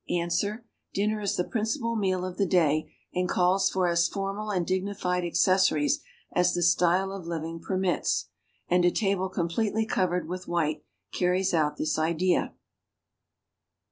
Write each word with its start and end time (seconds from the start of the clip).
Ans. 0.09 0.43
Dinner 0.95 1.21
is 1.21 1.35
the 1.35 1.43
[)rincipal 1.43 1.95
meal 1.95 2.25
of 2.25 2.37
the 2.37 2.45
day 2.47 2.91
and 3.13 3.29
calls 3.29 3.69
for 3.69 3.87
as 3.87 4.07
formal 4.07 4.49
and 4.49 4.65
dignified 4.65 5.23
accessories 5.23 5.99
as 6.33 6.55
the 6.55 6.63
style 6.63 7.11
of 7.11 7.27
living 7.27 7.59
permits; 7.59 8.29
and 8.67 8.83
a 8.83 8.89
table 8.89 9.29
completely 9.29 9.85
covered 9.85 10.27
with 10.27 10.47
white 10.47 10.83
carries 11.11 11.53
out 11.53 11.77
this 11.77 11.99
idea. 11.99 12.55